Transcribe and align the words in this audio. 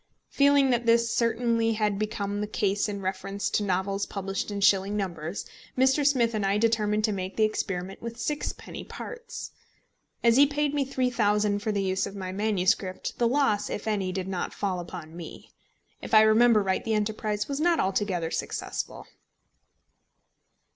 Feeling 0.29 0.71
that 0.71 0.87
this 0.87 1.13
certainly 1.13 1.73
had 1.73 1.99
become 1.99 2.41
the 2.41 2.47
case 2.47 2.89
in 2.89 3.01
reference 3.01 3.51
to 3.51 3.61
novels 3.63 4.07
published 4.07 4.49
in 4.49 4.59
shilling 4.59 4.97
numbers, 4.97 5.45
Mr. 5.77 6.03
Smith 6.03 6.33
and 6.33 6.43
I 6.43 6.57
determined 6.57 7.03
to 7.03 7.11
make 7.11 7.35
the 7.37 7.43
experiment 7.43 8.01
with 8.01 8.19
sixpenny 8.19 8.83
parts. 8.83 9.51
As 10.23 10.37
he 10.37 10.47
paid 10.47 10.73
me 10.73 10.87
£3000 10.91 11.61
for 11.61 11.71
the 11.71 11.83
use 11.83 12.07
of 12.07 12.15
my 12.15 12.31
MS., 12.31 12.75
the 13.19 13.27
loss, 13.27 13.69
if 13.69 13.87
any, 13.87 14.11
did 14.11 14.27
not 14.27 14.55
fall 14.55 14.79
upon 14.79 15.15
me. 15.15 15.51
If 16.01 16.15
I 16.15 16.21
remember 16.21 16.63
right, 16.63 16.83
the 16.83 16.95
enterprise 16.95 17.47
was 17.47 17.59
not 17.59 17.79
altogether 17.79 18.31
successful. 18.31 19.05